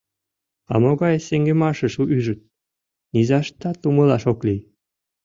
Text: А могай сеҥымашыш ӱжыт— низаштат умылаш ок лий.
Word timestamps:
А 0.71 0.73
могай 0.83 1.15
сеҥымашыш 1.27 1.93
ӱжыт— 2.15 2.39
низаштат 3.13 3.79
умылаш 3.89 4.23
ок 4.31 4.39
лий. 4.47 4.61